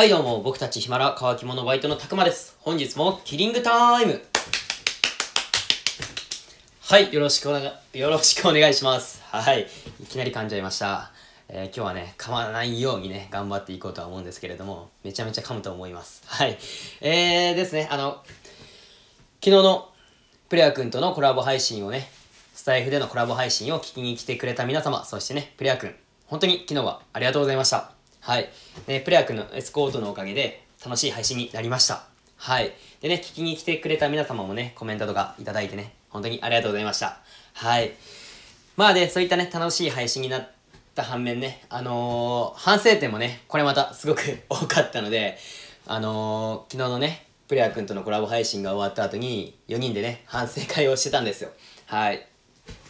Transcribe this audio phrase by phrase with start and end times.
[0.00, 2.56] はいどうも、僕たちヒマラ乾き物バイトのたくまです。
[2.60, 4.22] 本日もキリングタイム
[6.80, 9.20] はい、よろしくお願い、よろしくお願いします。
[9.26, 9.66] はい、
[10.02, 11.12] いきなり噛んじゃいました。
[11.50, 16.22] えー今日はね、噛まないようにね、頑張っていこうとは思うんですけれども、めちゃめちゃ噛むと思います。
[16.24, 16.56] はい。
[17.02, 18.22] えーですね、あの、
[19.44, 19.90] 昨日の
[20.48, 22.10] プレア君とのコラボ配信をね、
[22.54, 25.94] スタイフでのコラボ配信を聞きに来てくれた皆様、そしてね、プレア君、
[26.26, 27.99] 本当に昨日はありがとうございました。
[28.20, 28.50] はい。
[28.86, 32.04] ね、プレア君のエスコートのおかげで楽しい配信になりました。
[32.36, 32.72] はい。
[33.00, 37.18] でね、聞きに来てくれた皆様もね、コメントとかいただいてね、本当にありがとうございました。
[37.54, 37.92] はい。
[38.76, 40.50] まあね、そういったね、楽しい配信になっ
[40.94, 45.38] た反面ね、あのー反省点もね、これまたすごく 多かったので、
[45.86, 51.50] あのー昨日のね、プレア君とのコラボ配信が終わった後に、4人でね、反省会をしてたんですよ。
[51.86, 52.26] はい。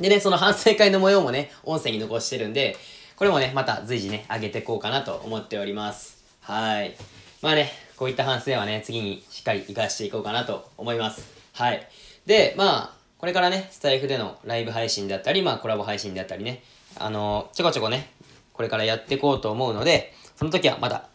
[0.00, 2.76] でね、その反省会の模様もね、音声に残してるんで、
[3.16, 6.24] これもね、また随時ね、上げていこうかなと思っております。
[6.40, 6.96] はい。
[7.42, 11.28] まあね、こういった反省はね、次にしっかり活かしていこうかなと思います。
[11.52, 11.88] はい。
[12.26, 16.64] で、まあ、これからね、スタイフでのライブ配信であったり、まあコラボ配信であったりね、
[16.96, 18.10] あのちょこちょこね、
[18.52, 21.08] これからやっていこうと思うので、その時はまた、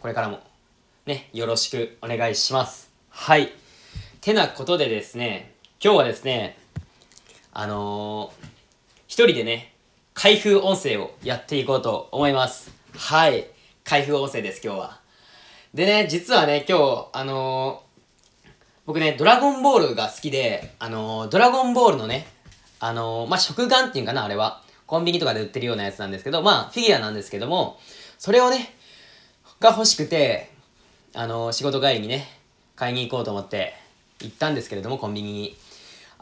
[0.00, 0.40] これからも、
[1.06, 2.90] ね、よろしくお願いします。
[3.08, 3.50] はい。
[4.20, 6.58] てなことでですね、今日はですね、
[7.52, 8.46] あのー
[9.08, 9.72] 一人でね、
[10.18, 12.72] 開封音声をやっていこうと思います。
[12.96, 13.48] はい。
[13.84, 15.00] 開封音声です、今日は。
[15.74, 18.48] でね、実はね、今日、あのー
[18.86, 22.26] 僕ね、ドラゴンボールが好きで、あのードラゴンボールのね、
[22.80, 24.62] あのーまあ、食玩っていうかな、あれは。
[24.86, 27.78] コンビニとかで売ってるようなやつなんですけど、まあ、フィギュアなんですけども、
[28.18, 28.74] それをね、
[29.60, 30.50] が欲しくて、
[31.12, 32.26] あの仕事帰りにね、
[32.74, 33.74] 買いに行こうと思って
[34.20, 35.56] 行ったんですけれども、コンビニに。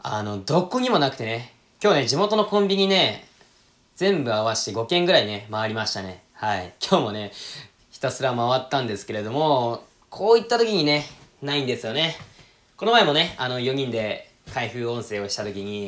[0.03, 3.25] あの、どこにもなくてね、今日ね、地元のコンビニね、
[3.95, 6.21] 全部合わせて5軒ぐらいね、回りましたね。
[6.33, 6.73] はい。
[6.85, 7.31] 今日もね、
[7.91, 11.05] ひたすら回ったんですけれども、こういった時にね、
[11.41, 12.17] ないんですよね。
[12.75, 15.85] この前もね、あの、4人で開封音声をした時に、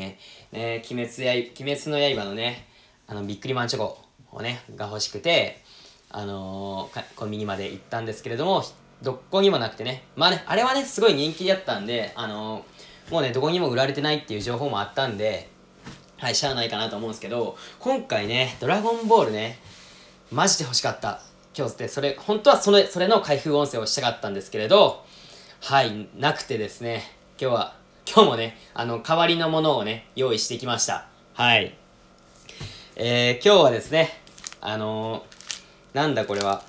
[0.53, 2.65] ね、鬼滅や、鬼滅の刃のね、
[3.07, 3.99] あの、ビックリマンチョコ
[4.31, 5.61] をね、が欲しくて、
[6.09, 8.63] あのーコンビニまで行ったんですけれども、
[9.01, 10.03] どこにもなくてね。
[10.15, 15.49] まあね、あれはね、すごい人気だったんで、あのーもうね、どこにも売られてないっていう情報もあったんで、
[16.19, 19.59] はい、しゃあないかなと思うんですけど、今回ね、ドラゴンボールね、
[20.31, 21.21] マジで欲しかった。
[21.55, 25.05] 今日で、それ、本当はそれ、それの開封音声をしたかったんですけれど、
[25.61, 27.03] はい、なくてですね、
[27.39, 27.75] 今日は、
[28.11, 31.07] 今日もね、あの、代わりのものをね、用意してきました。
[31.33, 31.75] はい。
[32.95, 34.19] えー、今日はですね、
[34.59, 36.63] あのー、なんだこれは、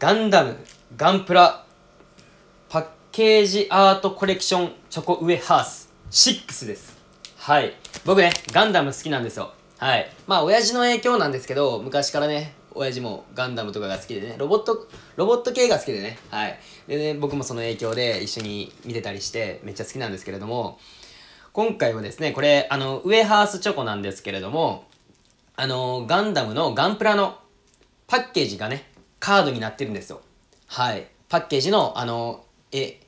[0.00, 0.56] ガンダム、
[0.96, 1.64] ガンプラ、
[2.68, 6.95] パッケージアートコレクションチョコウエハース6です。
[7.46, 7.74] はい。
[8.04, 9.52] 僕ね、ガンダム好きなんですよ。
[9.78, 10.10] はい。
[10.26, 16.58] まあ、親父の影響なんですけど、昔からね、親父もガンダムとかが好きでね、ロボット、ロボット系が好きでね、はい。
[16.88, 20.80] でね、僕もその影響で一緒に見てたりして、めっちゃ好きなんですけれども、
[21.52, 24.88] 今回はですね、これ、あの、ウエハースチョコなんですけれども、
[25.54, 27.38] あの、ガンダムのガンプラの
[28.08, 28.90] パッケージがね、
[29.20, 30.20] カードになってるんですよ。
[30.66, 31.06] はい。
[31.28, 32.98] パッケージの、あの、え、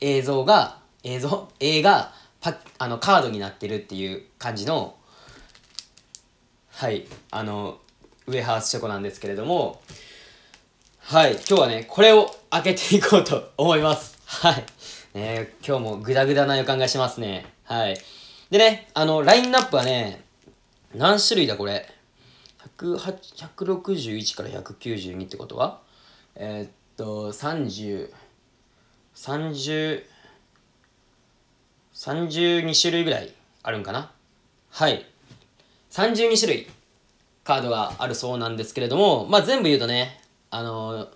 [0.00, 1.48] 映像が、映像？
[1.58, 4.96] 映画、パ、あの、カードになってるっていう感じの、
[6.70, 7.78] はい、あの、
[8.26, 9.80] ウエハースチョコなんですけれども、
[10.98, 14.18] はい、今日はね、これを開けていこうと思います。
[14.26, 14.64] はい。
[15.14, 17.46] ね、今日もグダグダな予感がしますね。
[17.64, 17.98] はい。
[18.50, 20.24] でね、あの、ラインナップはね、
[20.94, 21.88] 何種類だこれ
[22.78, 25.80] ？161から192ってことは？
[26.34, 28.10] えーっと、30、
[29.14, 30.04] 30、
[31.94, 33.32] 32種類ぐらい
[33.62, 34.10] あるんかな？
[34.70, 35.06] はい。
[35.90, 36.68] 32種類
[37.44, 40.20] カードがあるそうなんですけれども、まあ全部言うとね、
[40.50, 41.08] あの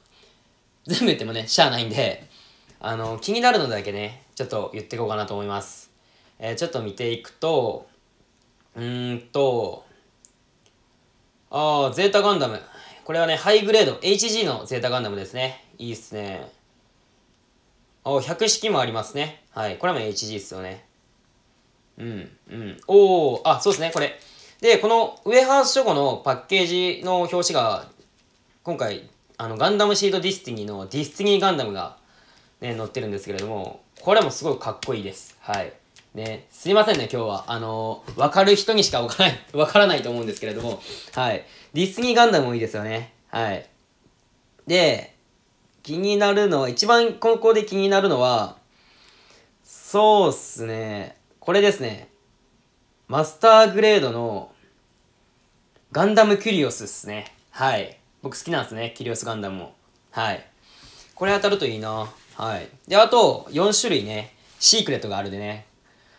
[0.86, 2.28] 全部言ってもね、しゃあないんで、
[2.80, 5.90] あの気になるのだけね、ちょっと言っていこうかなと思います。
[6.38, 7.88] えーちょっと見ていくと、
[8.74, 9.84] うーんと、
[11.50, 12.60] ああ、ゼータガンダム。
[13.04, 15.64] これはね、ハイグレード、HG のゼータガンダムですね。
[15.78, 16.50] いいっすね。
[18.08, 19.42] お100式もありますね。
[19.50, 19.78] はい。
[19.78, 20.84] これも HG っすよね。
[21.98, 22.76] うん、うん。
[22.86, 24.16] おー、あ、そうですね、これ。
[24.60, 27.88] で、このウエハースチョコのパッケージの表紙が、
[28.62, 31.96] 今回、あの、ガンダムシードディスティニーのディスティニーガンダムが、
[32.60, 35.36] ね、載ってるんですけれども、これもすごいかっこいいです。
[35.40, 35.72] はい。
[36.14, 37.44] ね、すいませんね、今日は。
[37.48, 40.80] あのー、わかる人にしかわからない、 わからないと思うんですけれども、
[41.12, 41.44] はい。
[41.74, 43.14] ディスティニーガンダムもいいですよね。
[43.30, 43.66] はい。
[44.68, 45.15] で、
[45.86, 48.56] 気になるのは、一番ここで気になるのは、
[49.62, 51.16] そうっすね。
[51.38, 52.08] これですね。
[53.06, 54.50] マスターグレードの
[55.92, 57.32] ガンダムキュリオスっすね。
[57.52, 58.00] はい。
[58.20, 58.94] 僕好きなんですね。
[58.96, 59.76] キュリオスガンダムも。
[60.10, 60.44] はい。
[61.14, 62.12] これ当たるといいな。
[62.34, 62.68] はい。
[62.88, 65.66] で、あと、4種類ね、シークレットがあるでね。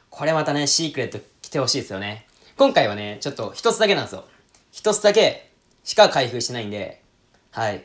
[0.10, 2.26] これまたね、シークレット来てほしいですよね。
[2.56, 4.24] 今回はね、ちょっと一つだけなんですよ。
[4.72, 5.52] 一つだけ
[5.84, 7.02] しか開封してないんで、
[7.52, 7.84] はい。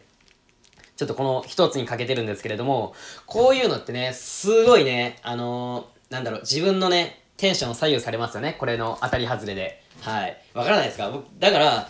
[1.02, 2.94] ちょっとこの一つにかけてるんですけれども、
[3.26, 8.54] こういうのってね、すごいね、あのー、なんだろう、自分のね、テンションを左右されますよね。
[8.56, 9.82] これの当たり外れで。
[10.02, 10.36] はい。
[10.54, 11.10] わからないですか？
[11.40, 11.88] だから、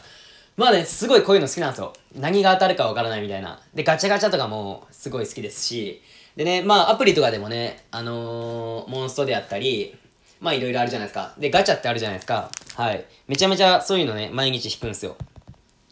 [0.56, 1.92] まあね、すごいこういうの好きなんですよ。
[2.18, 3.60] 何が当たるかわからないみたいな。
[3.74, 6.00] で、ガチャガチャとかもすごい好きですし、
[6.36, 9.94] でね、まあアプリとかでもね、あのー、モンストであったり、
[10.40, 11.34] まあいろいろあるじゃないですか。
[11.36, 12.50] で、ガチャってあるじゃないですか。
[12.76, 13.04] はい。
[13.28, 15.16] めちゃめちゃそういうのね、毎日引くんですよ。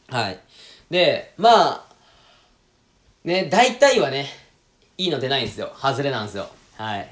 [0.08, 0.40] はい。
[0.88, 1.89] で、まあ、
[3.24, 4.26] ね、大体はね、
[4.96, 5.70] いいの出ないんですよ。
[5.76, 6.48] 外れなんですよ。
[6.78, 7.08] はい。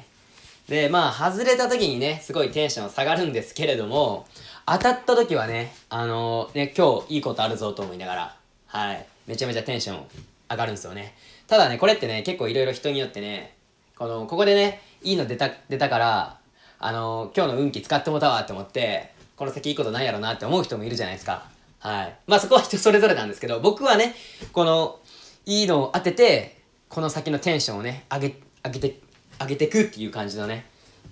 [0.67, 4.27] で、まあ、外れた時にね、すごいテンション下がるんですけれども、
[4.67, 9.07] 当たった時はね、あのー、ね、今日いいことあるぞと思いながら、はい。
[9.27, 10.07] めちゃめちゃテンション
[10.51, 11.15] 上がるんですよね。
[11.47, 13.55] ただね、これってね、結構いろいろ人によってね、
[13.99, 16.39] この、ここでね、いいの出た、出たから、
[16.79, 21.49] あのー、今日の運気使ってもたわって思って、この先いいことないやろなって思う人もいるじゃないですか。
[21.81, 22.17] はい。
[22.27, 24.15] まあそこは人それぞれなんですけど、僕はね、
[24.53, 24.99] この、
[25.49, 26.61] いいのを当てて、
[26.91, 29.01] この先のテンションをね、上げ、上げて、
[29.41, 30.67] 上げてくっていう感じのね、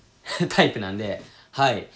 [0.55, 1.23] タイプなんで、
[1.53, 1.89] はい。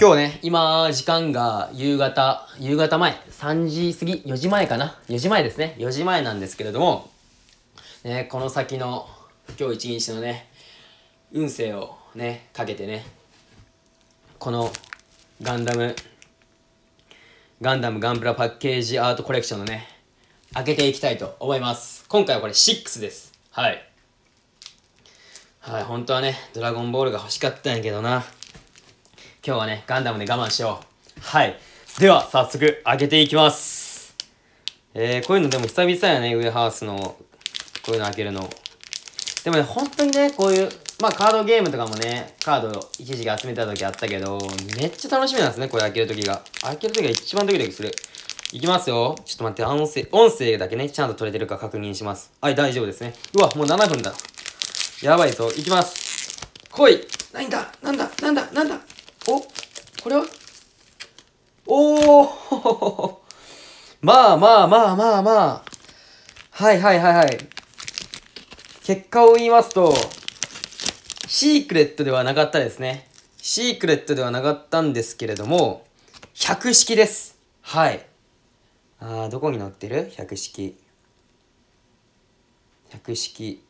[0.00, 5.76] 今日ね、今、時間が夕方、夕方前、3時過ぎ、4時前かな ?4 時前ですね。
[5.76, 7.10] 4時前なんですけれども、
[8.04, 9.06] ね、この先の、
[9.60, 10.48] 今日一日のね、
[11.30, 13.04] 運勢をね、かけてね、
[14.38, 14.72] この
[15.42, 15.94] ガンダム、
[17.60, 19.93] ガンダムガンプラパッケージアートコレクションのね、
[20.52, 22.04] 開けていきたいと思います。
[22.08, 23.32] 今回はこれ6です。
[23.50, 23.88] はい。
[25.60, 28.24] はい、本当はね、ドラゴンボールが欲しかったんやけどな。
[29.46, 30.80] 今日はね、ガンダムで我慢しよ
[31.16, 31.20] う。
[31.20, 31.58] はい。
[31.98, 34.14] では、早速、開けていきます。
[34.94, 37.16] えー、こういうのでも久々やね、ウェハースの、こ
[37.88, 38.48] ういうの開けるの。
[39.44, 40.68] でもね、本当にね、こういう、
[41.00, 44.38] まあカードゲームとかもね、カード一時期集めた時あったけど、
[44.78, 46.42] めっちゃ楽しみなんですね、これ開ける時が。
[46.62, 47.94] 開ける時が一番ドキドキする。
[48.54, 49.16] いきますよ。
[49.24, 52.30] ちょっと待って、音声、音声だけね、ちゃんと取れてるか確認します。
[52.40, 53.12] はい、大丈夫ですね。
[53.36, 54.14] うわ、もう7分だ。
[55.02, 55.50] やばいぞ。
[55.56, 56.38] いきます。
[56.70, 57.00] 来い
[57.32, 57.72] なんだ？
[57.82, 58.08] なんだ？
[58.22, 58.48] なんだ？
[58.52, 58.78] なんだ？
[59.26, 59.40] お？
[59.40, 59.48] こ
[60.08, 60.24] れは？
[61.66, 63.16] おー
[64.02, 65.64] まあ まあまあまあまあ。
[66.52, 67.38] はいはいはいはい。
[68.84, 69.92] 結果を言いますと、
[71.26, 73.10] シークレットではなかったですね。
[73.42, 75.84] シークレットではなかったんですけれども、
[76.34, 77.36] 百式です。
[77.60, 78.06] はい。
[79.00, 80.10] あー、どこに載ってる？
[80.16, 80.78] 百式。
[82.90, 83.62] 百式。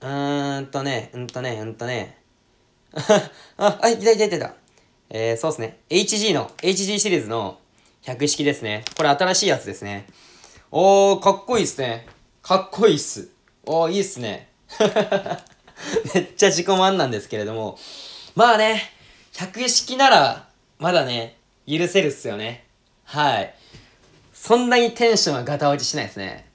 [0.00, 2.18] うーんとね、うんとね、うんとね。
[3.56, 4.54] あ、あ、いたいたいたいた。
[5.10, 5.78] えー、そうですね。
[5.90, 7.58] HG の、HG シリーズの
[8.02, 8.84] 100式ですね。
[8.96, 10.06] これ新しいやつですね。
[10.70, 12.06] おー、かっこいいっすね。
[12.42, 13.28] かっこいいっす。
[13.64, 14.50] おー、いいっすね。
[16.14, 17.78] めっちゃ自己満なんですけれども。
[18.34, 18.90] まあね、
[19.34, 20.48] 100式なら、
[20.78, 21.36] まだね、
[21.68, 22.66] 許せるっすよね。
[23.04, 23.54] はい。
[24.42, 26.50] そんなにテンションはガタ落ちしないですね。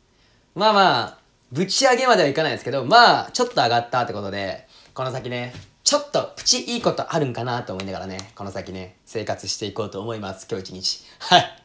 [0.56, 1.18] まあまあ、
[1.54, 5.54] ぶち上げまではいかないですけど、まあ、ちょっと上がったってことで、この先ね、
[5.86, 10.50] ちょっとプチいいことあるんかなと思いながらね、この先ね、生活していこうと思います。
[10.52, 11.06] 今日一日。
[11.20, 11.62] はい。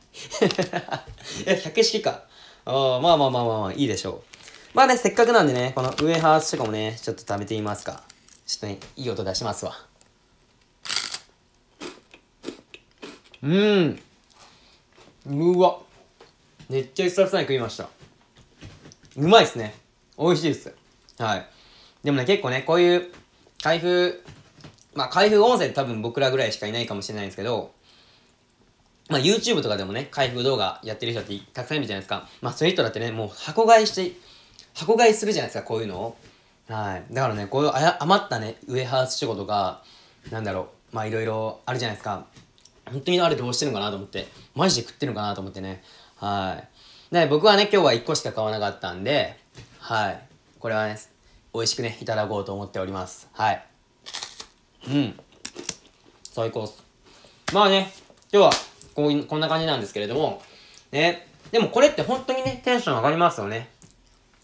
[1.45, 2.23] いや、100式か。
[2.67, 4.23] あまあまあまあまあまあ、いいでしょ
[4.75, 4.77] う。
[4.77, 8.05] まあね、せっかくなんでね、このウエハースとかもね、ちょっと食べてみますか。
[8.47, 9.75] ちょっとね、いい音出しますわ。
[13.43, 14.03] うん。
[15.27, 15.79] うわ。
[16.73, 17.91] めっちゃ久々に食いました。
[19.17, 19.75] うまいっすね。
[20.19, 20.75] 美味しいです。
[21.19, 21.47] はい。
[22.03, 23.13] でもね、結構ね、こういう
[23.63, 24.25] 開封、
[24.95, 27.75] まあ開封音声多分僕らぐらいしかいないかもしれないんですけど、
[29.11, 32.27] まあ YouTube とかでもね、開封動画やってる人ってたくさんいるじゃないですか。
[32.41, 34.17] まあそういう人だってね、もう箱買いして、
[34.73, 36.17] 箱買いするじゃないですか、こういうのを。
[36.71, 37.05] はい。
[37.13, 39.83] だからね、こういう余ったね、ウエハースチョコとか、
[40.31, 42.25] なんだろう、まあいろいろあるじゃないですか。
[42.87, 45.83] 本当にあれどうしてるのかなと思って、マジで食ってるのかなと思ってね。
[46.23, 46.63] は
[47.11, 47.15] い。
[47.15, 49.37] で、僕はね、今日は1個しか買わなかったんで、
[49.81, 50.23] はい。
[50.61, 50.97] これはね、
[51.53, 53.29] 美味しくね、いただこうと思っております。
[53.33, 53.65] はい。
[54.87, 55.21] うん。
[56.33, 56.85] 最高っす。
[57.53, 57.93] まあね、
[58.33, 58.51] 今日は
[58.95, 60.41] こうこんな感じなんですけれども、
[60.93, 63.69] ね、でもこれって本当にね、テンション上がりますよね。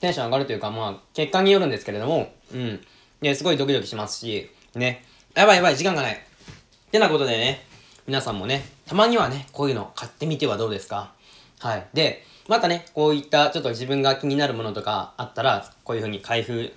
[0.01, 2.85] テンション上がるというか、まあ、結果によるんですけれども、うん。
[3.21, 5.05] ね、すごいドキドキしますし、ね、
[5.35, 6.15] やばいやばい、時間がない。
[6.15, 6.17] っ
[6.91, 7.65] てなことでね、
[8.09, 11.13] 皆さんもね、たまにはね、こういうの買ってみてはどうですか？
[11.61, 11.87] はい。
[11.93, 16.73] で、またね、こういったちょっと自分が気になるものとかあったら、こういう風に開封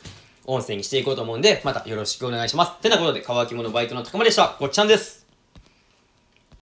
[0.46, 2.82] 音声にしていこうと思うんで、またよろしくお願いします。
[2.82, 4.58] てなことで、乾き物バイトの高間でした。
[4.60, 5.21] ごっちゃんです。